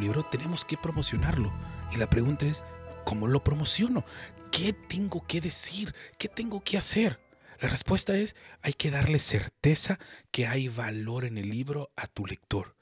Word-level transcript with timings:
libro, 0.00 0.24
tenemos 0.24 0.64
que 0.64 0.76
promocionarlo. 0.76 1.52
Y 1.92 1.96
la 1.96 2.08
pregunta 2.08 2.46
es, 2.46 2.64
¿cómo 3.04 3.26
lo 3.26 3.42
promociono? 3.42 4.04
¿Qué 4.50 4.72
tengo 4.72 5.26
que 5.26 5.40
decir? 5.40 5.94
¿Qué 6.18 6.28
tengo 6.28 6.62
que 6.62 6.78
hacer? 6.78 7.20
La 7.60 7.68
respuesta 7.68 8.16
es, 8.16 8.36
hay 8.62 8.72
que 8.72 8.90
darle 8.90 9.18
certeza 9.18 9.98
que 10.30 10.46
hay 10.46 10.68
valor 10.68 11.24
en 11.24 11.38
el 11.38 11.48
libro 11.48 11.90
a 11.96 12.06
tu 12.06 12.26
lector. 12.26 12.76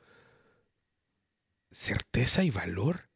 ¿Certeza 1.71 2.45
y 2.45 2.51
valor? 2.51 3.09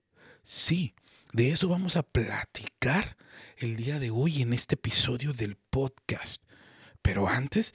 Sí, 0.42 0.94
de 1.32 1.50
eso 1.50 1.68
vamos 1.68 1.96
a 1.96 2.02
platicar 2.02 3.16
el 3.56 3.76
día 3.76 3.98
de 3.98 4.10
hoy 4.10 4.42
en 4.42 4.52
este 4.52 4.74
episodio 4.74 5.32
del 5.32 5.56
podcast. 5.56 6.42
Pero 7.02 7.28
antes, 7.28 7.74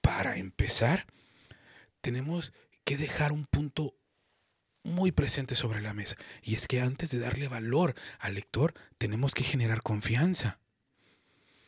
para 0.00 0.36
empezar, 0.36 1.06
tenemos 2.00 2.52
que 2.84 2.96
dejar 2.96 3.32
un 3.32 3.44
punto 3.44 3.97
muy 4.88 5.12
presente 5.12 5.54
sobre 5.54 5.80
la 5.80 5.94
mesa. 5.94 6.16
Y 6.42 6.54
es 6.54 6.66
que 6.66 6.80
antes 6.80 7.10
de 7.10 7.18
darle 7.18 7.48
valor 7.48 7.94
al 8.18 8.34
lector, 8.34 8.74
tenemos 8.98 9.34
que 9.34 9.44
generar 9.44 9.82
confianza. 9.82 10.58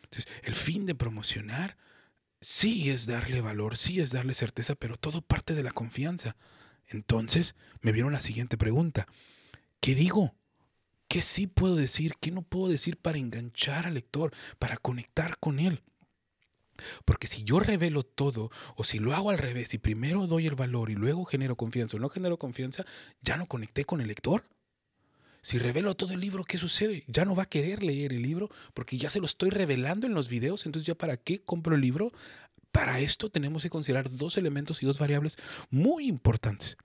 Entonces, 0.03 0.31
el 0.43 0.55
fin 0.55 0.87
de 0.87 0.95
promocionar 0.95 1.77
sí 2.41 2.91
es 2.91 3.07
darle 3.07 3.41
valor, 3.41 3.77
sí 3.77 4.01
es 4.01 4.11
darle 4.11 4.35
certeza, 4.35 4.75
pero 4.75 4.97
todo 4.97 5.23
parte 5.23 5.55
de 5.55 5.63
la 5.63 5.73
confianza. 5.73 6.37
Entonces, 6.89 7.55
me 7.81 7.93
vieron 7.93 8.13
la 8.13 8.21
siguiente 8.21 8.59
pregunta. 8.59 9.07
¿Qué 9.81 9.95
digo? 9.95 10.35
¿Qué 11.07 11.23
sí 11.23 11.47
puedo 11.47 11.77
decir? 11.77 12.15
¿Qué 12.21 12.31
no 12.31 12.43
puedo 12.43 12.69
decir 12.69 12.97
para 12.97 13.19
enganchar 13.19 13.87
al 13.87 13.95
lector, 13.95 14.33
para 14.59 14.77
conectar 14.77 15.39
con 15.39 15.59
él? 15.59 15.83
Porque 17.05 17.27
si 17.27 17.45
yo 17.45 17.61
revelo 17.61 18.03
todo, 18.03 18.51
o 18.77 18.85
si 18.85 18.99
lo 18.99 19.15
hago 19.15 19.31
al 19.31 19.39
revés, 19.39 19.75
y 19.75 19.79
primero 19.79 20.27
doy 20.27 20.47
el 20.47 20.55
valor 20.55 20.91
y 20.91 20.95
luego 20.95 21.25
genero 21.25 21.57
confianza 21.57 21.97
o 21.97 22.01
no 22.01 22.09
genero 22.09 22.39
confianza, 22.39 22.85
ya 23.23 23.37
no 23.37 23.47
conecté 23.47 23.85
con 23.85 24.01
el 24.01 24.09
lector. 24.09 24.45
Si 25.43 25.59
revelo 25.59 25.95
todo 25.95 26.13
el 26.13 26.21
libro, 26.21 26.45
¿qué 26.45 26.59
sucede? 26.59 27.05
Ya 27.07 27.25
no 27.25 27.35
va 27.35 27.45
a 27.45 27.49
querer 27.49 27.83
leer 27.83 28.13
el 28.13 28.23
libro 28.23 28.51
porque 28.75 28.99
ya 28.99 29.09
se 29.09 29.21
lo 29.21 29.27
estoy 29.27 29.51
revelando 29.51 30.07
en 30.07 30.15
los 30.15 30.29
videos. 30.29 30.67
Entonces, 30.67 30.87
¿ya 30.87 30.95
para 30.95 31.17
qué 31.17 31.43
compro 31.43 31.75
el 31.75 31.81
libro? 31.81 32.13
Para 32.73 33.01
esto 33.01 33.31
tenemos 33.31 33.63
que 33.63 33.71
considerar 33.71 34.11
dos 34.11 34.37
elementos 34.37 34.83
y 34.83 34.87
dos 34.87 34.99
variables 34.99 35.39
muy 35.71 36.07
importantes. 36.07 36.77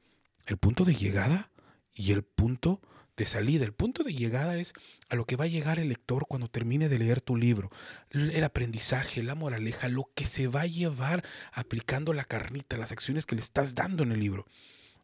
El 0.45 0.57
punto 0.57 0.85
de 0.85 0.95
llegada 0.95 1.51
y 1.93 2.11
el 2.11 2.23
punto 2.23 2.81
de 3.17 3.25
salida. 3.25 3.65
El 3.65 3.73
punto 3.73 4.03
de 4.03 4.13
llegada 4.13 4.57
es 4.57 4.73
a 5.09 5.15
lo 5.15 5.25
que 5.25 5.35
va 5.35 5.45
a 5.45 5.49
llegar 5.49 5.79
el 5.79 5.89
lector 5.89 6.25
cuando 6.27 6.47
termine 6.47 6.89
de 6.89 6.99
leer 6.99 7.21
tu 7.21 7.35
libro. 7.35 7.71
El 8.09 8.43
aprendizaje, 8.43 9.23
la 9.23 9.35
moraleja, 9.35 9.87
lo 9.87 10.09
que 10.15 10.25
se 10.25 10.47
va 10.47 10.61
a 10.61 10.67
llevar 10.67 11.23
aplicando 11.53 12.13
la 12.13 12.25
carnita, 12.25 12.77
las 12.77 12.91
acciones 12.91 13.25
que 13.25 13.35
le 13.35 13.41
estás 13.41 13.75
dando 13.75 14.03
en 14.03 14.11
el 14.11 14.19
libro. 14.19 14.45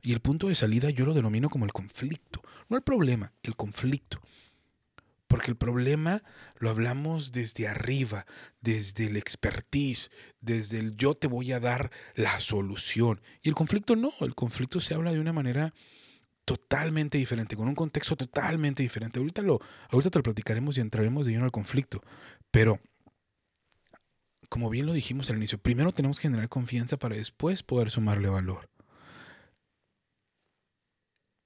Y 0.02 0.14
el 0.14 0.20
punto 0.20 0.48
de 0.48 0.56
salida 0.56 0.90
yo 0.90 1.06
lo 1.06 1.14
denomino 1.14 1.50
como 1.50 1.66
el 1.66 1.74
conflicto. 1.74 2.42
No 2.70 2.78
el 2.78 2.84
problema, 2.84 3.34
el 3.44 3.56
conflicto. 3.56 4.20
Porque 5.28 5.50
el 5.50 5.56
problema 5.56 6.24
lo 6.58 6.70
hablamos 6.70 7.32
desde 7.32 7.68
arriba, 7.68 8.26
desde 8.60 9.06
el 9.06 9.16
expertise, 9.16 10.12
desde 10.42 10.80
el 10.80 10.98
yo 10.98 11.14
te 11.14 11.28
voy 11.28 11.54
a 11.54 11.60
dar 11.62 11.92
la 12.16 12.40
solución. 12.42 13.22
Y 13.42 13.48
el 13.48 13.56
conflicto 13.56 13.96
no, 13.96 14.12
el 14.20 14.36
conflicto 14.36 14.82
se 14.82 14.94
habla 14.94 15.14
de 15.14 15.22
una 15.22 15.32
manera 15.32 15.74
totalmente 16.58 17.18
diferente, 17.18 17.56
con 17.56 17.68
un 17.68 17.76
contexto 17.76 18.16
totalmente 18.16 18.84
diferente. 18.84 19.20
Ahorita, 19.20 19.42
lo, 19.42 19.60
ahorita 19.90 20.10
te 20.10 20.20
lo 20.20 20.24
platicaremos 20.24 20.78
y 20.78 20.82
entraremos 20.82 21.26
de 21.26 21.34
lleno 21.34 21.46
al 21.46 21.52
conflicto. 21.52 22.02
Pero, 22.52 22.80
como 24.50 24.70
bien 24.70 24.86
lo 24.86 24.94
dijimos 24.94 25.30
al 25.30 25.38
inicio, 25.38 25.58
primero 25.58 25.92
tenemos 25.92 26.20
que 26.20 26.24
generar 26.24 26.50
confianza 26.50 26.98
para 26.98 27.16
después 27.16 27.64
poder 27.64 27.90
sumarle 27.90 28.30
valor 28.30 28.70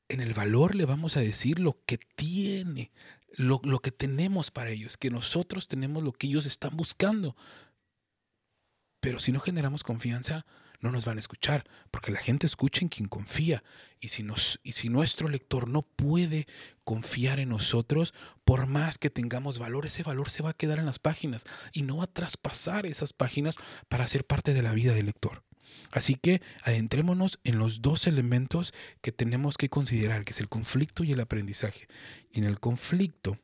en 0.10 0.22
el 0.22 0.34
valor 0.34 0.76
le 0.76 0.86
vamos 0.86 1.18
a 1.18 1.22
decir 1.22 1.60
lo 1.60 1.84
que 1.86 1.98
tiene, 1.98 2.92
lo, 3.38 3.60
que 3.80 3.92
tenemos 3.92 4.52
para 4.52 4.70
ellos, 4.70 4.98
que 4.98 5.10
nosotros 5.10 5.68
tenemos 5.68 6.04
lo 6.04 6.14
que 6.14 6.28
ellos 6.28 6.46
están 6.46 6.78
buscando. 6.78 7.36
Pero 9.00 9.20
si 9.20 9.32
no 9.32 9.40
generamos 9.40 9.84
confianza, 9.84 10.46
no 10.82 10.92
nos 10.92 11.06
van 11.06 11.18
a 11.18 11.20
escuchar, 11.20 11.66
porque 11.92 12.12
la 12.12 12.20
gente 12.20 12.46
escucha 12.46 12.82
en 12.82 12.90
quien 12.90 13.08
confía. 13.08 13.64
Y 14.00 14.10
si, 14.10 14.24
nos, 14.24 14.60
y 14.64 14.74
si 14.74 14.90
nuestro 14.90 15.28
lector 15.28 15.68
no 15.68 15.82
puede 15.82 16.48
confiar 16.84 17.40
en 17.40 17.50
nosotros, 17.50 18.14
por 18.44 18.68
más 18.68 18.98
que 18.98 19.10
tengamos 19.10 19.60
valor, 19.60 19.86
ese 19.86 20.04
valor 20.04 20.30
se 20.30 20.44
va 20.44 20.52
a 20.52 20.58
quedar 20.58 20.80
en 20.80 20.86
las 20.86 21.00
páginas 21.00 21.44
y 21.74 21.82
no 21.82 21.98
va 21.98 22.06
a 22.06 22.14
traspasar 22.14 22.86
esas 22.86 23.14
páginas 23.14 23.56
para 23.90 24.08
ser 24.08 24.26
parte 24.26 24.54
de 24.54 24.62
la 24.62 24.74
vida 24.74 24.94
del 24.94 25.08
lector. 25.08 25.44
Así 25.92 26.16
que 26.16 26.42
adentrémonos 26.64 27.40
en 27.44 27.58
los 27.58 27.82
dos 27.82 28.08
elementos 28.08 28.74
que 29.02 29.12
tenemos 29.12 29.58
que 29.58 29.70
considerar, 29.70 30.24
que 30.24 30.34
es 30.34 30.40
el 30.40 30.50
conflicto 30.50 31.04
y 31.04 31.12
el 31.12 31.20
aprendizaje. 31.20 31.88
Y 32.32 32.40
en 32.40 32.46
el 32.46 32.60
conflicto, 32.60 33.38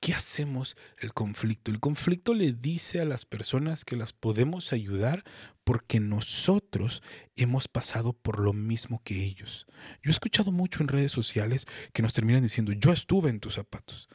¿qué 0.00 0.14
hacemos 0.14 0.76
el 0.98 1.12
conflicto? 1.12 1.70
El 1.70 1.80
conflicto 1.80 2.34
le 2.34 2.52
dice 2.52 3.00
a 3.00 3.04
las 3.04 3.24
personas 3.24 3.84
que 3.84 3.96
las 3.96 4.12
podemos 4.12 4.72
ayudar 4.72 5.24
porque 5.64 6.00
nosotros 6.00 7.02
hemos 7.36 7.68
pasado 7.68 8.12
por 8.12 8.40
lo 8.40 8.52
mismo 8.52 9.02
que 9.04 9.24
ellos. 9.24 9.66
Yo 10.02 10.10
he 10.10 10.12
escuchado 10.12 10.52
mucho 10.52 10.82
en 10.82 10.88
redes 10.88 11.12
sociales 11.12 11.66
que 11.92 12.02
nos 12.02 12.12
terminan 12.12 12.42
diciendo, 12.42 12.72
yo 12.72 12.92
estuve 12.92 13.30
en 13.30 13.40
tus 13.40 13.54
zapatos. 13.54 14.08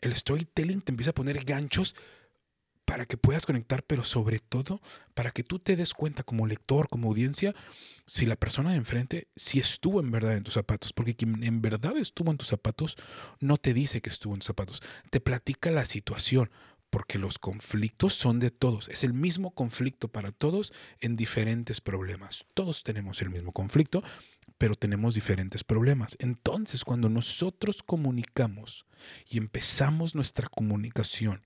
El 0.00 0.14
storytelling 0.14 0.80
te 0.80 0.92
empieza 0.92 1.10
a 1.10 1.14
poner 1.14 1.44
ganchos 1.44 1.94
para 2.90 3.06
que 3.06 3.16
puedas 3.16 3.46
conectar, 3.46 3.84
pero 3.84 4.02
sobre 4.02 4.40
todo 4.40 4.82
para 5.14 5.30
que 5.30 5.44
tú 5.44 5.60
te 5.60 5.76
des 5.76 5.94
cuenta 5.94 6.24
como 6.24 6.48
lector, 6.48 6.88
como 6.88 7.06
audiencia, 7.06 7.54
si 8.04 8.26
la 8.26 8.34
persona 8.34 8.72
de 8.72 8.78
enfrente, 8.78 9.28
si 9.36 9.60
estuvo 9.60 10.00
en 10.00 10.10
verdad 10.10 10.36
en 10.36 10.42
tus 10.42 10.54
zapatos, 10.54 10.92
porque 10.92 11.14
quien 11.14 11.44
en 11.44 11.62
verdad 11.62 11.96
estuvo 11.96 12.32
en 12.32 12.36
tus 12.36 12.48
zapatos, 12.48 12.96
no 13.38 13.58
te 13.58 13.74
dice 13.74 14.00
que 14.00 14.10
estuvo 14.10 14.34
en 14.34 14.40
tus 14.40 14.48
zapatos, 14.48 14.82
te 15.10 15.20
platica 15.20 15.70
la 15.70 15.86
situación, 15.86 16.50
porque 16.90 17.20
los 17.20 17.38
conflictos 17.38 18.14
son 18.14 18.40
de 18.40 18.50
todos, 18.50 18.88
es 18.88 19.04
el 19.04 19.14
mismo 19.14 19.52
conflicto 19.52 20.08
para 20.08 20.32
todos 20.32 20.72
en 21.00 21.14
diferentes 21.14 21.80
problemas. 21.80 22.44
Todos 22.54 22.82
tenemos 22.82 23.22
el 23.22 23.30
mismo 23.30 23.52
conflicto, 23.52 24.02
pero 24.58 24.74
tenemos 24.74 25.14
diferentes 25.14 25.62
problemas. 25.62 26.16
Entonces, 26.18 26.82
cuando 26.82 27.08
nosotros 27.08 27.84
comunicamos 27.84 28.84
y 29.28 29.38
empezamos 29.38 30.16
nuestra 30.16 30.48
comunicación, 30.48 31.42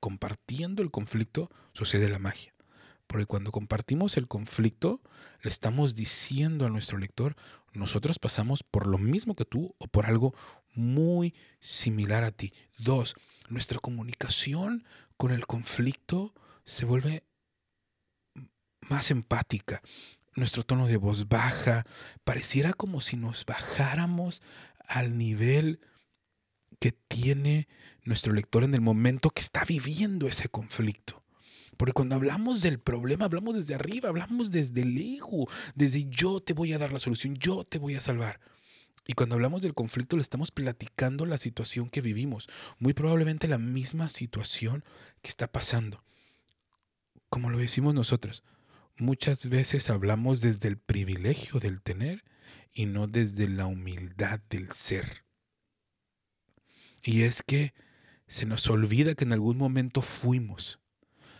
compartiendo 0.00 0.82
el 0.82 0.90
conflicto 0.90 1.50
sucede 1.72 2.08
la 2.08 2.18
magia. 2.18 2.54
Porque 3.06 3.26
cuando 3.26 3.52
compartimos 3.52 4.16
el 4.18 4.28
conflicto, 4.28 5.00
le 5.42 5.50
estamos 5.50 5.94
diciendo 5.94 6.66
a 6.66 6.68
nuestro 6.68 6.98
lector, 6.98 7.36
nosotros 7.72 8.18
pasamos 8.18 8.62
por 8.62 8.86
lo 8.86 8.98
mismo 8.98 9.34
que 9.34 9.46
tú 9.46 9.74
o 9.78 9.86
por 9.86 10.06
algo 10.06 10.34
muy 10.74 11.34
similar 11.58 12.22
a 12.24 12.30
ti. 12.30 12.52
Dos, 12.76 13.14
nuestra 13.48 13.78
comunicación 13.78 14.84
con 15.16 15.32
el 15.32 15.46
conflicto 15.46 16.34
se 16.64 16.84
vuelve 16.84 17.24
más 18.82 19.10
empática. 19.10 19.82
Nuestro 20.34 20.62
tono 20.62 20.86
de 20.86 20.98
voz 20.98 21.28
baja, 21.28 21.86
pareciera 22.24 22.72
como 22.72 23.00
si 23.00 23.16
nos 23.16 23.44
bajáramos 23.44 24.42
al 24.86 25.18
nivel 25.18 25.80
que 26.78 26.92
tiene 26.92 27.68
nuestro 28.04 28.32
lector 28.32 28.64
en 28.64 28.74
el 28.74 28.80
momento 28.80 29.30
que 29.30 29.42
está 29.42 29.64
viviendo 29.64 30.28
ese 30.28 30.48
conflicto. 30.48 31.22
Porque 31.76 31.92
cuando 31.92 32.16
hablamos 32.16 32.62
del 32.62 32.80
problema, 32.80 33.26
hablamos 33.26 33.54
desde 33.54 33.74
arriba, 33.74 34.08
hablamos 34.08 34.50
desde 34.50 34.82
el 34.82 34.96
ego, 34.98 35.48
desde 35.74 36.06
yo 36.08 36.40
te 36.40 36.52
voy 36.52 36.72
a 36.72 36.78
dar 36.78 36.92
la 36.92 36.98
solución, 36.98 37.36
yo 37.36 37.64
te 37.64 37.78
voy 37.78 37.94
a 37.94 38.00
salvar. 38.00 38.40
Y 39.06 39.12
cuando 39.14 39.36
hablamos 39.36 39.62
del 39.62 39.74
conflicto, 39.74 40.16
le 40.16 40.22
estamos 40.22 40.50
platicando 40.50 41.24
la 41.24 41.38
situación 41.38 41.88
que 41.88 42.00
vivimos, 42.00 42.48
muy 42.78 42.94
probablemente 42.94 43.48
la 43.48 43.58
misma 43.58 44.08
situación 44.08 44.84
que 45.22 45.28
está 45.28 45.50
pasando. 45.50 46.02
Como 47.30 47.48
lo 47.48 47.58
decimos 47.58 47.94
nosotros, 47.94 48.42
muchas 48.96 49.48
veces 49.48 49.88
hablamos 49.88 50.40
desde 50.40 50.68
el 50.68 50.78
privilegio 50.78 51.60
del 51.60 51.80
tener 51.80 52.24
y 52.74 52.86
no 52.86 53.06
desde 53.06 53.48
la 53.48 53.66
humildad 53.66 54.40
del 54.50 54.72
ser. 54.72 55.27
Y 57.08 57.22
es 57.22 57.42
que 57.42 57.72
se 58.26 58.44
nos 58.44 58.68
olvida 58.68 59.14
que 59.14 59.24
en 59.24 59.32
algún 59.32 59.56
momento 59.56 60.02
fuimos. 60.02 60.78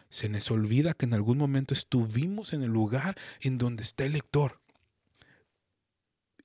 Se 0.09 0.31
nos 0.31 0.51
olvida 0.51 0.95
que 0.95 1.05
en 1.05 1.13
algún 1.13 1.37
momento 1.37 1.75
estuvimos 1.75 2.55
en 2.55 2.63
el 2.63 2.71
lugar 2.71 3.19
en 3.43 3.59
donde 3.59 3.83
está 3.83 4.07
el 4.07 4.13
lector. 4.13 4.63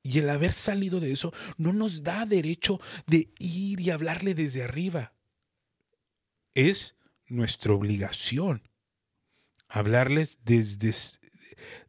Y 0.01 0.19
el 0.19 0.29
haber 0.29 0.51
salido 0.51 0.99
de 0.99 1.13
eso 1.13 1.31
no 1.55 1.71
nos 1.71 2.03
da 2.03 2.25
derecho 2.25 2.81
de 3.07 3.31
ir 3.39 3.79
y 3.79 3.91
hablarle 3.91 4.35
desde 4.35 4.61
arriba. 4.61 5.13
Es 6.53 6.97
nuestra 7.25 7.71
obligación 7.71 8.67
hablarles 9.69 10.39
desde, 10.43 10.93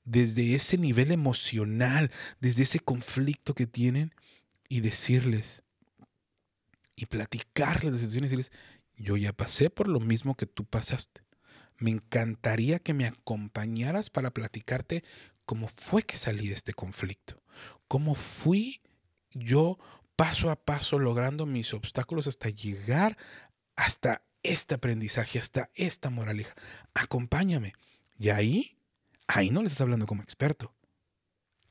desde 0.04 0.54
ese 0.54 0.78
nivel 0.78 1.10
emocional, 1.10 2.12
desde 2.40 2.62
ese 2.62 2.78
conflicto 2.78 3.56
que 3.56 3.66
tienen 3.66 4.14
y 4.68 4.82
decirles, 4.82 5.64
y 6.96 7.06
platicarles 7.06 7.92
de 7.92 7.98
situaciones 7.98 8.32
y 8.32 8.36
decirles, 8.36 8.52
yo 8.96 9.16
ya 9.16 9.32
pasé 9.32 9.70
por 9.70 9.88
lo 9.88 10.00
mismo 10.00 10.36
que 10.36 10.46
tú 10.46 10.64
pasaste. 10.64 11.22
Me 11.78 11.90
encantaría 11.90 12.78
que 12.78 12.94
me 12.94 13.06
acompañaras 13.06 14.10
para 14.10 14.30
platicarte 14.30 15.02
cómo 15.44 15.68
fue 15.68 16.02
que 16.02 16.16
salí 16.16 16.48
de 16.48 16.54
este 16.54 16.72
conflicto. 16.72 17.42
cómo 17.86 18.14
fui 18.14 18.82
yo 19.32 19.78
paso 20.16 20.50
a 20.50 20.56
paso 20.56 20.98
logrando 20.98 21.46
mis 21.46 21.74
obstáculos 21.74 22.26
hasta 22.26 22.48
llegar 22.48 23.16
hasta 23.76 24.22
este 24.42 24.74
aprendizaje, 24.74 25.38
hasta 25.38 25.70
esta 25.74 26.10
moraleja. 26.10 26.54
Acompáñame. 26.94 27.72
Y 28.18 28.28
ahí, 28.28 28.76
ahí 29.26 29.50
no 29.50 29.62
le 29.62 29.68
estás 29.68 29.80
hablando 29.80 30.06
como 30.06 30.22
experto. 30.22 30.72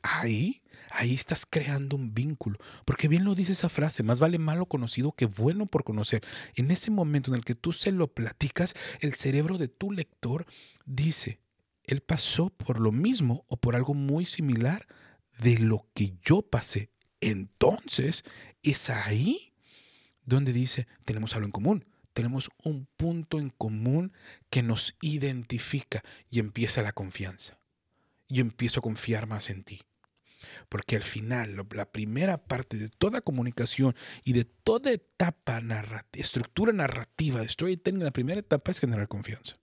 Ahí, 0.03 0.61
ahí 0.91 1.13
estás 1.13 1.47
creando 1.49 1.95
un 1.95 2.13
vínculo. 2.13 2.59
Porque 2.85 3.07
bien 3.07 3.23
lo 3.23 3.33
dice 3.33 3.53
esa 3.53 3.69
frase, 3.69 4.03
más 4.03 4.19
vale 4.19 4.37
malo 4.37 4.67
conocido 4.67 5.13
que 5.13 5.25
bueno 5.25 5.65
por 5.65 5.83
conocer. 5.83 6.21
En 6.55 6.69
ese 6.69 6.91
momento 6.91 7.31
en 7.31 7.35
el 7.35 7.45
que 7.45 7.55
tú 7.55 7.71
se 7.71 7.91
lo 7.91 8.13
platicas, 8.13 8.75
el 8.99 9.15
cerebro 9.15 9.57
de 9.57 9.67
tu 9.67 9.91
lector 9.91 10.45
dice, 10.85 11.39
él 11.85 12.01
pasó 12.01 12.49
por 12.51 12.79
lo 12.79 12.91
mismo 12.91 13.45
o 13.47 13.57
por 13.57 13.75
algo 13.75 13.95
muy 13.95 14.25
similar 14.25 14.87
de 15.39 15.57
lo 15.57 15.87
que 15.95 16.13
yo 16.21 16.43
pasé. 16.43 16.91
Entonces, 17.21 18.23
es 18.61 18.89
ahí 18.91 19.53
donde 20.25 20.53
dice, 20.53 20.87
tenemos 21.05 21.33
algo 21.33 21.45
en 21.45 21.51
común 21.51 21.85
tenemos 22.13 22.49
un 22.63 22.87
punto 22.95 23.39
en 23.39 23.49
común 23.49 24.13
que 24.49 24.63
nos 24.63 24.95
identifica 25.01 26.03
y 26.29 26.39
empieza 26.39 26.81
la 26.81 26.93
confianza. 26.93 27.59
Yo 28.29 28.41
empiezo 28.41 28.79
a 28.79 28.83
confiar 28.83 29.27
más 29.27 29.49
en 29.49 29.63
ti. 29.63 29.81
Porque 30.69 30.95
al 30.95 31.03
final, 31.03 31.55
la 31.73 31.91
primera 31.91 32.37
parte 32.37 32.77
de 32.77 32.89
toda 32.89 33.21
comunicación 33.21 33.95
y 34.23 34.33
de 34.33 34.45
toda 34.45 34.91
etapa 34.91 35.61
narrativa, 35.61 36.21
estructura 36.21 36.73
narrativa 36.73 37.41
de 37.41 37.49
storytelling, 37.49 38.03
la 38.03 38.11
primera 38.11 38.39
etapa 38.39 38.71
es 38.71 38.79
generar 38.79 39.07
confianza. 39.07 39.57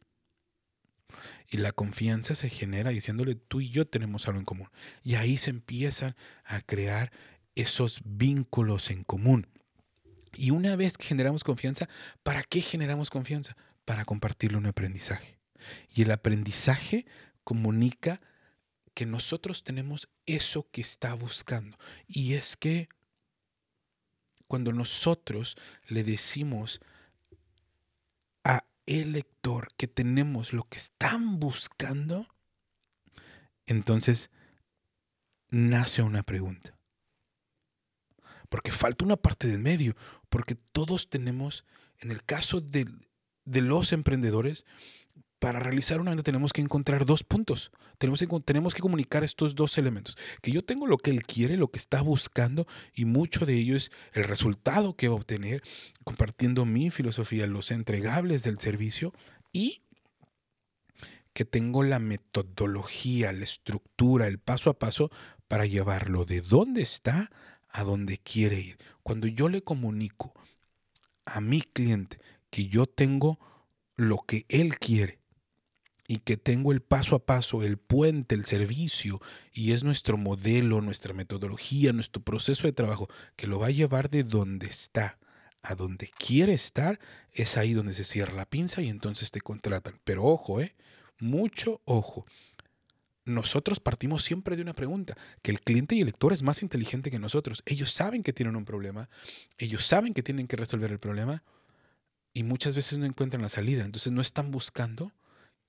Y 1.49 1.59
la 1.59 1.73
confianza 1.73 2.35
se 2.35 2.49
genera 2.49 2.91
diciéndole 2.91 3.35
tú 3.35 3.61
y 3.61 3.71
yo 3.71 3.87
tenemos 3.87 4.27
algo 4.29 4.39
en 4.39 4.45
común. 4.45 4.69
Y 5.03 5.17
ahí 5.17 5.37
se 5.37 5.51
empiezan 5.51 6.17
a 6.45 6.61
crear 6.61 7.13
esos 7.55 8.01
vínculos 8.05 8.91
en 8.91 9.05
común. 9.05 9.49
Y 10.35 10.51
una 10.51 10.77
vez 10.77 10.97
que 10.97 11.07
generamos 11.07 11.45
confianza, 11.45 11.89
¿para 12.23 12.43
qué 12.43 12.61
generamos 12.61 13.11
confianza? 13.11 13.57
Para 13.85 14.05
compartirle 14.05 14.59
un 14.59 14.67
aprendizaje. 14.67 15.39
Y 15.93 16.03
el 16.03 16.13
aprendizaje 16.13 17.07
comunica 17.45 18.21
que 18.95 19.07
nosotros 19.07 19.65
tenemos 19.65 20.09
eso 20.27 20.69
que 20.71 20.81
está 20.81 21.15
buscando. 21.15 21.79
Y 22.07 22.35
es 22.35 22.57
que 22.57 22.89
cuando 24.47 24.73
nosotros 24.73 25.57
le 25.87 26.05
decimos 26.05 26.81
a 28.45 28.65
el 28.87 29.13
lector 29.13 29.69
que 29.77 29.87
tenemos 29.87 30.53
lo 30.53 30.69
que 30.69 30.79
están 30.79 31.39
buscando, 31.39 32.27
entonces 33.67 34.31
nace 35.51 36.03
una 36.03 36.23
pregunta 36.23 36.81
porque 38.51 38.73
falta 38.73 39.05
una 39.05 39.17
parte 39.17 39.47
del 39.49 39.61
medio, 39.61 39.97
porque 40.29 40.57
todos 40.57 41.09
tenemos, 41.09 41.65
en 42.01 42.11
el 42.11 42.23
caso 42.23 42.61
de, 42.61 42.87
los 43.47 43.93
emprendedores, 43.93 44.67
para 45.41 45.59
realizar 45.59 46.01
una 46.01 46.11
venta 46.11 46.23
tenemos 46.23 46.53
que 46.53 46.61
encontrar 46.61 47.07
dos 47.07 47.25
puntos. 47.25 47.73
Tenemos 47.99 48.21
que, 48.21 48.29
tenemos 48.45 48.75
que 48.75 48.83
comunicar 48.83 49.25
estos 49.25 49.55
dos 49.55 49.79
elementos. 49.79 50.17
Que 50.43 50.53
yo 50.53 50.63
tengo 50.63 50.87
lo 50.87 50.99
que 50.99 51.11
él 51.11 51.25
quiere, 51.25 51.57
lo 51.57 51.71
que 51.71 51.79
está 51.79 52.03
buscando, 52.03 52.67
y 52.95 53.07
mucho 53.07 53.47
de 53.47 53.55
ello 53.55 53.75
es 53.75 53.91
el 54.13 54.25
resultado 54.25 54.97
que 54.97 55.09
va 55.09 55.15
a 55.15 55.17
obtener 55.17 55.63
compartiendo 56.05 56.67
mi 56.67 56.91
filosofía, 56.91 57.47
los 57.47 57.71
entregables 57.71 58.43
del 58.43 58.59
servicio, 58.59 59.15
y 59.51 59.83
que 61.33 61.47
tengo 61.47 61.83
la 61.85 61.99
metodología, 61.99 63.33
la 63.33 63.45
estructura, 63.45 64.27
el 64.27 64.39
paso 64.39 64.69
a 64.69 64.79
paso 64.79 65.11
para 65.49 65.65
llevarlo 65.65 66.27
de 66.27 66.43
dónde 66.43 66.83
está 66.83 67.31
a 67.71 67.83
donde 67.83 68.19
quiere 68.19 68.61
ir. 68.61 68.79
Cuando 69.03 69.27
yo 69.27 69.49
le 69.49 69.63
comunico 69.63 70.35
a 71.25 71.41
mi 71.41 71.63
cliente 71.63 72.19
que 72.51 72.67
yo 72.67 72.87
tengo 72.87 73.39
lo 73.97 74.19
que 74.27 74.45
él 74.49 74.79
quiere 74.79 75.20
y 76.11 76.19
que 76.19 76.37
tengo 76.37 76.73
el 76.73 76.83
paso 76.83 77.15
a 77.15 77.25
paso, 77.25 77.63
el 77.63 77.79
puente, 77.79 78.35
el 78.35 78.45
servicio, 78.45 79.21
y 79.53 79.71
es 79.71 79.85
nuestro 79.85 80.17
modelo, 80.17 80.81
nuestra 80.81 81.15
metodología, 81.15 81.93
nuestro 81.93 82.21
proceso 82.21 82.67
de 82.67 82.73
trabajo, 82.73 83.09
que 83.37 83.47
lo 83.47 83.61
va 83.61 83.69
a 83.69 83.71
llevar 83.71 84.11
de 84.11 84.25
donde 84.25 84.67
está 84.67 85.21
a 85.63 85.77
donde 85.77 86.09
quiere 86.09 86.53
estar, 86.53 86.99
es 87.33 87.57
ahí 87.57 87.75
donde 87.75 87.93
se 87.93 88.03
cierra 88.03 88.33
la 88.33 88.45
pinza 88.45 88.83
y 88.83 88.89
entonces 88.89 89.31
te 89.31 89.41
contratan. 89.41 90.01
Pero 90.03 90.25
ojo, 90.25 90.61
eh, 90.61 90.75
mucho 91.21 91.81
ojo 91.85 92.27
nosotros 93.25 93.79
partimos 93.79 94.25
siempre 94.25 94.57
de 94.57 94.63
una 94.63 94.75
pregunta, 94.75 95.17
que 95.43 95.53
el 95.53 95.61
cliente 95.61 95.95
y 95.95 96.01
el 96.01 96.07
lector 96.07 96.33
es 96.33 96.43
más 96.43 96.63
inteligente 96.63 97.13
que 97.13 97.21
nosotros. 97.21 97.63
Ellos 97.67 97.93
saben 97.93 98.25
que 98.25 98.33
tienen 98.33 98.57
un 98.57 98.65
problema, 98.65 99.09
ellos 99.59 99.87
saben 99.87 100.13
que 100.15 100.25
tienen 100.25 100.49
que 100.49 100.57
resolver 100.57 100.91
el 100.91 100.99
problema 100.99 101.45
y 102.33 102.43
muchas 102.43 102.75
veces 102.75 102.99
no 102.99 103.07
encuentran 103.07 103.43
la 103.43 103.49
salida. 103.49 103.85
Entonces 103.85 104.11
no 104.11 104.21
están 104.21 104.51
buscando 104.51 105.13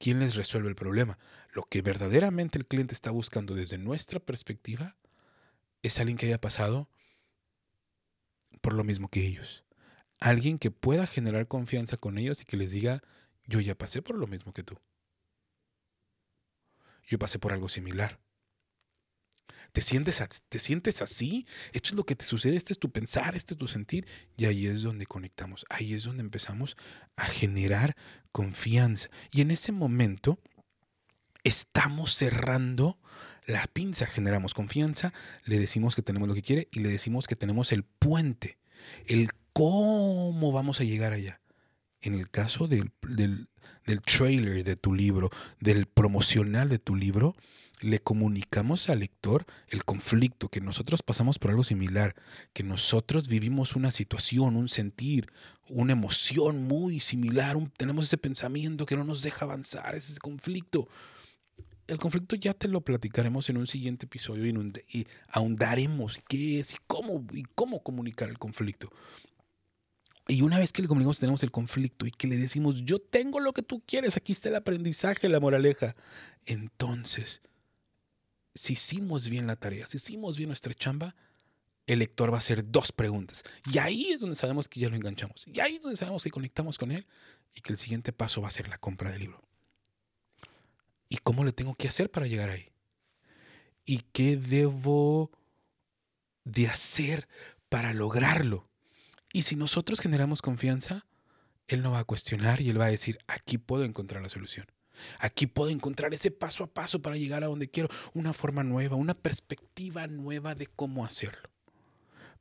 quién 0.02 0.20
les 0.20 0.36
resuelve 0.36 0.68
el 0.68 0.76
problema. 0.76 1.18
Lo 1.54 1.64
que 1.64 1.82
verdaderamente 1.82 2.58
el 2.58 2.66
cliente 2.66 2.94
está 2.94 3.12
buscando 3.12 3.54
desde 3.56 3.78
nuestra 3.78 4.20
perspectiva 4.20 4.98
es 5.84 6.00
alguien 6.00 6.18
que 6.18 6.26
haya 6.26 6.42
pasado 6.42 6.90
por 8.62 8.74
lo 8.74 8.84
mismo 8.84 9.10
que 9.10 9.26
ellos. 9.26 9.64
Alguien 10.20 10.60
que 10.60 10.72
pueda 10.72 11.08
generar 11.08 11.48
confianza 11.48 11.98
con 11.98 12.18
ellos 12.18 12.42
y 12.42 12.46
que 12.46 12.58
les 12.58 12.72
diga, 12.72 13.02
yo 13.46 13.60
ya 13.60 13.76
pasé 13.76 14.02
por 14.02 14.18
lo 14.18 14.28
mismo 14.28 14.54
que 14.54 14.64
tú. 14.64 14.78
Yo 17.08 17.18
pasé 17.20 17.40
por 17.40 17.54
algo 17.54 17.70
similar. 17.70 18.20
¿Te 19.72 19.82
sientes, 19.82 20.22
¿Te 20.50 20.60
sientes 20.60 21.02
así? 21.02 21.46
Esto 21.72 21.90
es 21.90 21.96
lo 21.96 22.06
que 22.06 22.16
te 22.16 22.26
sucede, 22.26 22.58
este 22.58 22.74
es 22.74 22.80
tu 22.80 22.92
pensar, 22.92 23.36
este 23.36 23.54
es 23.54 23.58
tu 23.58 23.68
sentir. 23.68 24.06
Y 24.36 24.46
ahí 24.46 24.68
es 24.68 24.82
donde 24.82 25.06
conectamos, 25.06 25.66
ahí 25.70 25.94
es 25.94 26.04
donde 26.04 26.24
empezamos 26.24 26.76
a 27.16 27.26
generar 27.26 27.96
confianza. 28.32 29.10
Y 29.32 29.42
en 29.42 29.52
ese 29.52 29.72
momento 29.72 30.40
estamos 31.44 32.16
cerrando 32.16 33.00
la 33.46 33.66
pinza, 33.68 34.06
generamos 34.06 34.54
confianza, 34.54 35.14
le 35.46 35.58
decimos 35.58 35.96
que 35.96 36.02
tenemos 36.02 36.28
lo 36.28 36.36
que 36.36 36.44
quiere 36.44 36.68
y 36.72 36.82
le 36.82 36.90
decimos 36.90 37.28
que 37.28 37.36
tenemos 37.36 37.72
el 37.72 37.84
puente, 37.84 38.58
el 39.08 39.30
cómo 39.54 40.52
vamos 40.52 40.82
a 40.82 40.84
llegar 40.84 41.14
allá. 41.14 41.42
En 42.02 42.16
el 42.16 42.30
caso 42.30 42.68
del, 42.68 42.92
del 43.02 44.02
trailer 44.02 44.64
de 44.64 44.76
tu 44.76 44.94
libro, 44.94 45.30
del 45.60 45.86
promocional 45.86 46.68
de 46.68 46.80
tu 46.80 46.96
libro, 46.96 47.36
le 47.82 48.00
comunicamos 48.00 48.90
al 48.90 49.00
lector 49.00 49.46
el 49.68 49.84
conflicto, 49.84 50.50
que 50.50 50.62
nosotros 50.62 51.02
pasamos 51.04 51.40
por 51.40 51.52
algo 51.52 51.64
similar, 51.64 52.16
que 52.54 52.64
nosotros 52.64 53.28
vivimos 53.28 53.76
una 53.76 53.92
situación, 53.92 54.56
un 54.56 54.70
sentir, 54.70 55.32
una 55.68 55.94
emoción 55.94 56.68
muy 56.68 57.00
similar, 57.00 57.58
tenemos 57.78 58.06
ese 58.06 58.18
pensamiento 58.18 58.86
que 58.86 58.96
no 58.96 59.04
nos 59.04 59.24
deja 59.24 59.46
avanzar, 59.46 59.96
ese 59.96 60.18
conflicto. 60.20 60.88
El 61.88 61.98
conflicto 61.98 62.36
ya 62.36 62.54
te 62.54 62.68
lo 62.68 62.82
platicaremos 62.82 63.50
en 63.50 63.58
un 63.58 63.68
siguiente 63.68 64.06
episodio 64.06 64.46
y, 64.46 64.98
y 64.98 65.08
ahondaremos 65.28 66.22
qué 66.30 66.60
es 66.60 66.74
y 66.74 66.78
cómo, 66.88 67.26
y 67.34 67.44
cómo 67.56 67.84
comunicar 67.84 68.30
el 68.30 68.38
conflicto. 68.38 68.90
Y 70.28 70.44
una 70.44 70.60
vez 70.60 70.72
que 70.72 70.82
le 70.82 70.88
comunicamos 70.88 71.20
tenemos 71.20 71.44
el 71.44 71.52
conflicto 71.52 72.06
y 72.06 72.12
que 72.12 72.28
le 72.28 72.38
decimos, 72.38 72.86
yo 72.86 73.00
tengo 73.00 73.40
lo 73.40 73.54
que 73.54 73.64
tú 73.64 73.82
quieres, 73.86 74.16
aquí 74.16 74.32
está 74.32 74.50
el 74.50 74.56
aprendizaje, 74.56 75.28
la 75.28 75.40
moraleja. 75.40 75.96
Entonces, 76.46 77.42
si 78.54 78.74
hicimos 78.74 79.30
bien 79.30 79.48
la 79.48 79.56
tarea, 79.56 79.88
si 79.88 79.98
hicimos 79.98 80.38
bien 80.38 80.50
nuestra 80.50 80.74
chamba, 80.74 81.16
el 81.88 82.00
lector 82.00 82.32
va 82.32 82.36
a 82.36 82.40
hacer 82.40 82.70
dos 82.70 82.92
preguntas. 82.92 83.44
Y 83.72 83.78
ahí 83.80 84.12
es 84.12 84.20
donde 84.22 84.36
sabemos 84.36 84.70
que 84.70 84.80
ya 84.80 84.90
lo 84.90 84.96
enganchamos. 84.96 85.48
Y 85.48 85.60
ahí 85.60 85.76
es 85.76 85.82
donde 85.82 85.98
sabemos 85.98 86.24
que 86.24 86.32
conectamos 86.32 86.78
con 86.78 86.92
él 86.92 87.08
y 87.54 87.62
que 87.62 87.74
el 87.74 87.78
siguiente 87.78 88.14
paso 88.14 88.42
va 88.42 88.48
a 88.48 88.52
ser 88.52 88.68
la 88.68 88.78
compra 88.78 89.12
del 89.12 89.22
libro. 89.22 89.42
¿Y 91.10 91.18
cómo 91.18 91.44
le 91.44 91.52
tengo 91.52 91.76
que 91.76 91.88
hacer 91.88 92.10
para 92.10 92.28
llegar 92.28 92.50
ahí? 92.50 92.70
¿Y 93.86 94.04
qué 94.14 94.38
debo 94.38 95.32
de 96.46 96.68
hacer 96.68 97.28
para 97.68 97.94
lograrlo? 97.94 98.70
Y 99.34 99.42
si 99.42 99.56
nosotros 99.56 100.00
generamos 100.00 100.42
confianza, 100.42 101.06
Él 101.68 101.82
no 101.82 101.92
va 101.92 102.00
a 102.00 102.06
cuestionar 102.06 102.62
y 102.62 102.70
Él 102.70 102.80
va 102.80 102.86
a 102.86 102.92
decir, 102.92 103.20
aquí 103.28 103.58
puedo 103.58 103.84
encontrar 103.84 104.22
la 104.22 104.30
solución. 104.30 104.68
Aquí 105.20 105.48
puedo 105.48 105.70
encontrar 105.70 106.14
ese 106.14 106.32
paso 106.32 106.64
a 106.64 106.68
paso 106.68 107.02
para 107.02 107.18
llegar 107.18 107.44
a 107.44 107.48
donde 107.48 107.70
quiero, 107.70 107.90
una 108.14 108.34
forma 108.34 108.64
nueva, 108.64 108.96
una 108.96 109.14
perspectiva 109.14 110.08
nueva 110.08 110.56
de 110.56 110.68
cómo 110.68 111.06
hacerlo. 111.06 111.50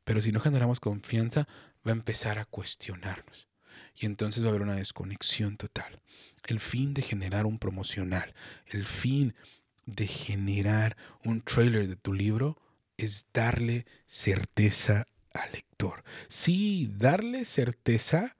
Pero 0.05 0.21
si 0.21 0.33
no 0.33 0.41
generamos 0.41 0.81
confianza, 0.81 1.47
va 1.87 1.93
a 1.93 1.95
empezar 1.95 2.39
a 2.39 2.45
cuestionarnos. 2.45 3.49
Y 3.97 4.07
entonces 4.07 4.43
va 4.43 4.49
a 4.49 4.51
haber 4.51 4.63
una 4.63 4.75
desconexión 4.75 5.57
total. 5.57 6.01
El 6.47 6.61
fin 6.61 6.95
de 6.95 7.03
generar 7.03 7.47
un 7.47 7.59
promocional, 7.59 8.35
el 8.67 8.87
fin 8.87 9.35
de 9.87 10.07
generar 10.07 10.97
un 11.25 11.43
trailer 11.43 11.89
de 11.89 11.97
tu 11.97 12.13
libro 12.13 12.59
es 12.97 13.27
darle 13.33 13.87
certeza 14.07 15.07
al 15.33 15.53
lector. 15.53 16.05
Sí, 16.29 16.91
darle 16.99 17.45
certeza 17.45 18.37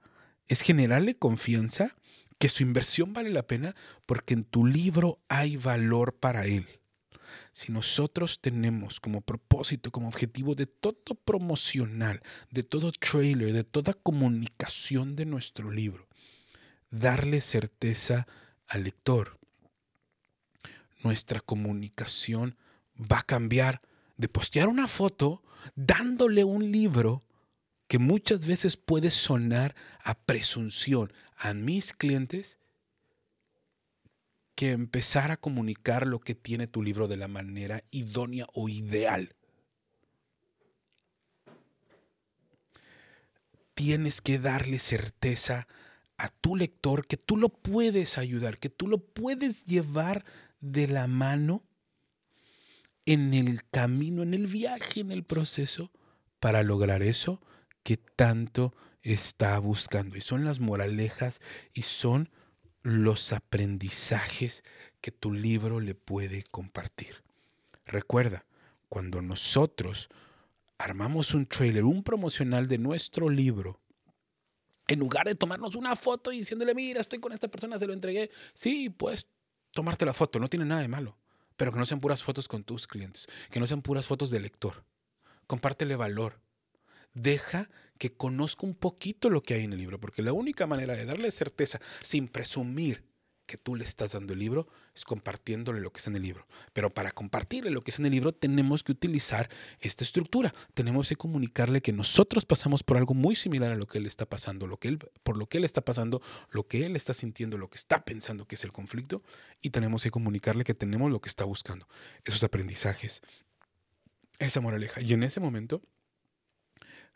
es 0.47 0.61
generarle 0.61 1.15
confianza 1.15 1.95
que 2.41 2.49
su 2.49 2.63
inversión 2.63 3.13
vale 3.13 3.29
la 3.29 3.45
pena 3.45 3.75
porque 4.07 4.33
en 4.33 4.43
tu 4.43 4.65
libro 4.65 5.19
hay 5.29 5.57
valor 5.57 6.15
para 6.15 6.47
él. 6.47 6.67
si 7.53 7.71
nosotros 7.71 8.41
tenemos 8.41 8.99
como 8.99 9.21
propósito, 9.21 9.91
como 9.91 10.07
objetivo 10.07 10.55
de 10.55 10.65
todo 10.65 11.15
promocional, 11.23 12.21
de 12.49 12.63
todo 12.63 12.91
trailer, 12.91 13.53
de 13.53 13.63
toda 13.63 13.93
comunicación 13.93 15.15
de 15.15 15.25
nuestro 15.25 15.69
libro, 15.69 16.07
darle 16.89 17.41
certeza 17.41 18.25
al 18.67 18.85
lector, 18.85 19.37
nuestra 21.03 21.41
comunicación 21.41 22.57
va 22.99 23.19
a 23.19 23.23
cambiar 23.23 23.81
de 24.17 24.29
postear 24.29 24.67
una 24.67 24.87
foto 24.87 25.43
dándole 25.75 26.43
un 26.43 26.71
libro 26.71 27.23
que 27.91 27.99
muchas 27.99 28.47
veces 28.47 28.77
puede 28.77 29.09
sonar 29.09 29.75
a 30.01 30.17
presunción 30.17 31.11
a 31.35 31.53
mis 31.53 31.91
clientes 31.91 32.57
que 34.55 34.71
empezar 34.71 35.29
a 35.29 35.35
comunicar 35.35 36.07
lo 36.07 36.21
que 36.21 36.33
tiene 36.33 36.67
tu 36.67 36.83
libro 36.83 37.09
de 37.09 37.17
la 37.17 37.27
manera 37.27 37.83
idónea 37.91 38.47
o 38.53 38.69
ideal. 38.69 39.35
Tienes 43.73 44.21
que 44.21 44.39
darle 44.39 44.79
certeza 44.79 45.67
a 46.15 46.29
tu 46.29 46.55
lector 46.55 47.05
que 47.05 47.17
tú 47.17 47.35
lo 47.35 47.49
puedes 47.49 48.17
ayudar, 48.17 48.57
que 48.57 48.69
tú 48.69 48.87
lo 48.87 48.99
puedes 48.99 49.65
llevar 49.65 50.23
de 50.61 50.87
la 50.87 51.07
mano 51.07 51.61
en 53.05 53.33
el 53.33 53.67
camino, 53.69 54.23
en 54.23 54.33
el 54.33 54.47
viaje, 54.47 55.01
en 55.01 55.11
el 55.11 55.25
proceso, 55.25 55.91
para 56.39 56.63
lograr 56.63 57.03
eso 57.03 57.41
que 57.83 57.97
tanto 57.97 58.73
está 59.01 59.57
buscando. 59.59 60.17
Y 60.17 60.21
son 60.21 60.45
las 60.45 60.59
moralejas 60.59 61.39
y 61.73 61.83
son 61.83 62.29
los 62.83 63.31
aprendizajes 63.33 64.63
que 65.01 65.11
tu 65.11 65.33
libro 65.33 65.79
le 65.79 65.95
puede 65.95 66.43
compartir. 66.43 67.23
Recuerda, 67.85 68.45
cuando 68.89 69.21
nosotros 69.21 70.09
armamos 70.77 71.33
un 71.33 71.45
trailer, 71.45 71.83
un 71.83 72.03
promocional 72.03 72.67
de 72.67 72.77
nuestro 72.77 73.29
libro, 73.29 73.79
en 74.87 74.99
lugar 74.99 75.25
de 75.27 75.35
tomarnos 75.35 75.75
una 75.75 75.95
foto 75.95 76.31
y 76.31 76.39
diciéndole, 76.39 76.73
mira, 76.73 76.99
estoy 76.99 77.19
con 77.19 77.31
esta 77.31 77.47
persona, 77.47 77.79
se 77.79 77.87
lo 77.87 77.93
entregué, 77.93 78.29
sí, 78.53 78.89
puedes 78.89 79.27
tomarte 79.71 80.05
la 80.05 80.13
foto, 80.13 80.39
no 80.39 80.49
tiene 80.49 80.65
nada 80.65 80.81
de 80.81 80.87
malo, 80.87 81.17
pero 81.55 81.71
que 81.71 81.79
no 81.79 81.85
sean 81.85 82.01
puras 82.01 82.23
fotos 82.23 82.47
con 82.47 82.63
tus 82.63 82.87
clientes, 82.87 83.27
que 83.49 83.59
no 83.59 83.67
sean 83.67 83.81
puras 83.81 84.07
fotos 84.07 84.31
de 84.31 84.39
lector. 84.39 84.83
Compártele 85.47 85.95
valor. 85.95 86.41
Deja 87.13 87.69
que 87.97 88.13
conozca 88.13 88.65
un 88.65 88.73
poquito 88.73 89.29
lo 89.29 89.43
que 89.43 89.53
hay 89.53 89.63
en 89.63 89.73
el 89.73 89.79
libro, 89.79 89.99
porque 89.99 90.21
la 90.21 90.33
única 90.33 90.65
manera 90.65 90.95
de 90.95 91.05
darle 91.05 91.31
certeza 91.31 91.79
sin 92.01 92.27
presumir 92.27 93.03
que 93.51 93.57
tú 93.57 93.75
le 93.75 93.83
estás 93.83 94.13
dando 94.13 94.31
el 94.31 94.39
libro 94.39 94.67
es 94.95 95.03
compartiéndole 95.03 95.81
lo 95.81 95.91
que 95.91 95.97
está 95.97 96.09
en 96.09 96.15
el 96.15 96.21
libro. 96.21 96.47
Pero 96.71 96.89
para 96.89 97.11
compartirle 97.11 97.69
lo 97.69 97.81
que 97.81 97.91
está 97.91 98.01
en 98.01 98.05
el 98.05 98.13
libro 98.13 98.31
tenemos 98.31 98.81
que 98.81 98.93
utilizar 98.93 99.49
esta 99.81 100.05
estructura. 100.05 100.53
Tenemos 100.73 101.09
que 101.09 101.17
comunicarle 101.17 101.81
que 101.81 101.91
nosotros 101.91 102.45
pasamos 102.45 102.81
por 102.81 102.95
algo 102.95 103.13
muy 103.13 103.35
similar 103.35 103.73
a 103.73 103.75
lo 103.75 103.87
que 103.87 103.97
él 103.97 104.05
está 104.05 104.25
pasando, 104.25 104.67
lo 104.67 104.77
que 104.77 104.87
él, 104.87 104.99
por 105.23 105.35
lo 105.35 105.47
que 105.47 105.57
él 105.57 105.65
está 105.65 105.81
pasando, 105.81 106.21
lo 106.49 106.65
que 106.65 106.85
él 106.85 106.95
está 106.95 107.13
sintiendo, 107.13 107.57
lo 107.57 107.69
que 107.69 107.77
está 107.77 108.05
pensando 108.05 108.47
que 108.47 108.55
es 108.55 108.63
el 108.63 108.71
conflicto 108.71 109.21
y 109.61 109.71
tenemos 109.71 110.03
que 110.03 110.11
comunicarle 110.11 110.63
que 110.63 110.73
tenemos 110.73 111.11
lo 111.11 111.19
que 111.19 111.27
está 111.27 111.43
buscando, 111.43 111.89
esos 112.23 112.43
aprendizajes, 112.45 113.21
esa 114.39 114.61
moraleja. 114.61 115.01
Y 115.01 115.11
en 115.11 115.23
ese 115.23 115.41
momento 115.41 115.81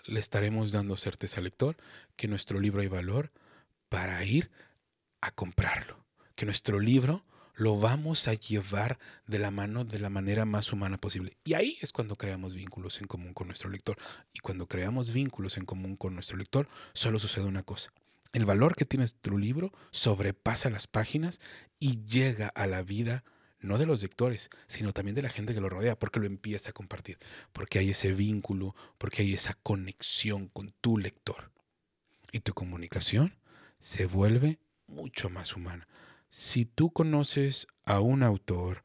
le 0.08 0.20
estaremos 0.20 0.72
dando 0.72 0.98
certeza 0.98 1.38
al 1.38 1.46
lector 1.46 1.78
que 2.16 2.28
nuestro 2.28 2.60
libro 2.60 2.82
hay 2.82 2.88
valor 2.88 3.32
para 3.90 4.24
ir 4.24 4.52
a 5.22 5.32
comprarlo, 5.32 6.06
que 6.36 6.46
nuestro 6.46 6.80
libro 6.80 7.24
lo 7.56 7.80
vamos 7.80 8.28
a 8.28 8.34
llevar 8.34 9.00
de 9.28 9.40
la 9.40 9.50
mano 9.50 9.86
de 9.86 10.00
la 10.00 10.10
manera 10.10 10.46
más 10.46 10.74
humana 10.74 10.98
posible. 10.98 11.38
Y 11.44 11.54
ahí 11.54 11.78
es 11.82 11.94
cuando 11.94 12.18
creamos 12.18 12.54
vínculos 12.54 13.00
en 13.00 13.08
común 13.08 13.34
con 13.34 13.48
nuestro 13.48 13.70
lector. 13.70 13.98
Y 14.34 14.40
cuando 14.40 14.68
creamos 14.68 15.14
vínculos 15.14 15.58
en 15.58 15.66
común 15.66 15.96
con 15.96 16.14
nuestro 16.14 16.38
lector, 16.38 16.68
solo 16.94 17.18
sucede 17.18 17.46
una 17.46 17.64
cosa. 17.64 17.92
El 18.34 18.46
valor 18.46 18.76
que 18.76 18.84
tiene 18.84 19.08
tu 19.22 19.38
libro 19.38 19.72
sobrepasa 19.92 20.70
las 20.70 20.88
páginas 20.88 21.40
y 21.80 22.04
llega 22.04 22.50
a 22.50 22.68
la 22.68 22.84
vida 22.84 23.24
no 23.60 23.78
de 23.78 23.86
los 23.86 24.02
lectores, 24.02 24.50
sino 24.68 24.94
también 24.94 25.16
de 25.16 25.22
la 25.22 25.30
gente 25.30 25.54
que 25.54 25.62
lo 25.62 25.70
rodea, 25.70 25.98
porque 25.98 26.20
lo 26.20 26.26
empieza 26.26 26.70
a 26.70 26.74
compartir, 26.74 27.18
porque 27.54 27.80
hay 27.80 27.92
ese 27.92 28.12
vínculo, 28.14 28.76
porque 28.98 29.22
hay 29.22 29.34
esa 29.34 29.56
conexión 29.56 30.48
con 30.50 30.74
tu 30.82 30.98
lector. 30.98 31.52
Y 32.32 32.42
tu 32.42 32.54
comunicación 32.54 33.38
se 33.80 34.06
vuelve 34.06 34.60
mucho 34.88 35.30
más 35.30 35.56
humana. 35.56 35.88
Si 36.30 36.66
tú 36.66 36.92
conoces 36.92 37.68
a 37.86 38.02
un 38.02 38.24
autor, 38.24 38.82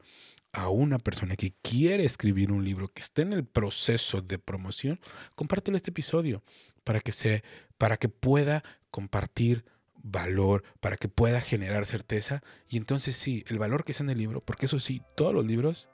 a 0.53 0.69
una 0.69 0.99
persona 0.99 1.35
que 1.35 1.53
quiere 1.61 2.05
escribir 2.05 2.51
un 2.51 2.63
libro, 2.63 2.87
que 2.89 3.01
está 3.01 3.21
en 3.21 3.33
el 3.33 3.45
proceso 3.45 4.21
de 4.21 4.39
promoción, 4.39 4.99
compártelo 5.35 5.77
este 5.77 5.91
episodio 5.91 6.43
para 6.83 6.99
que, 6.99 7.11
se, 7.11 7.43
para 7.77 7.97
que 7.97 8.09
pueda 8.09 8.63
compartir 8.89 9.65
valor, 10.03 10.63
para 10.79 10.97
que 10.97 11.07
pueda 11.07 11.41
generar 11.41 11.85
certeza. 11.85 12.41
Y 12.67 12.77
entonces 12.77 13.15
sí, 13.15 13.43
el 13.47 13.59
valor 13.59 13.83
que 13.83 13.91
está 13.91 14.03
en 14.03 14.09
el 14.09 14.17
libro, 14.17 14.41
porque 14.41 14.65
eso 14.65 14.79
sí, 14.79 15.01
todos 15.15 15.33
los 15.33 15.45
libros 15.45 15.89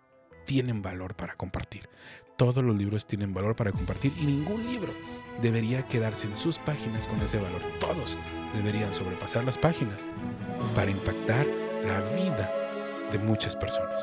tienen 0.46 0.82
valor 0.82 1.16
para 1.16 1.36
compartir. 1.36 1.90
Todos 2.38 2.64
los 2.64 2.76
libros 2.76 3.08
tienen 3.08 3.34
valor 3.34 3.56
para 3.56 3.72
compartir 3.72 4.14
y 4.20 4.26
ningún 4.26 4.66
libro 4.68 4.94
debería 5.42 5.88
quedarse 5.88 6.28
en 6.28 6.38
sus 6.38 6.60
páginas 6.60 7.08
con 7.08 7.20
ese 7.22 7.38
valor. 7.38 7.62
Todos 7.80 8.18
deberían 8.56 8.94
sobrepasar 8.94 9.44
las 9.44 9.58
páginas 9.58 10.08
para 10.76 10.92
impactar 10.92 11.46
la 11.86 12.00
vida 12.16 12.52
de 13.12 13.20
muchas 13.20 13.56
personas. 13.56 14.02